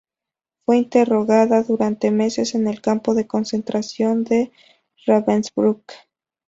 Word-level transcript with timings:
Fue 0.65 0.77
interrogada 0.77 1.61
durante 1.61 2.09
meses 2.09 2.55
en 2.55 2.67
el 2.67 2.81
campo 2.81 3.13
de 3.13 3.27
concentración 3.27 4.23
de 4.23 4.51
Ravensbrück. 5.05 5.93